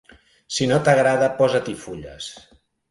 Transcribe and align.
Si 0.55 0.69
no 0.71 0.79
t'agrada, 0.87 1.31
posa-t'hi 1.43 1.79
fulles. 1.87 2.35